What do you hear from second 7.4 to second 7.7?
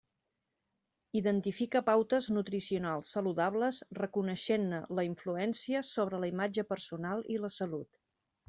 la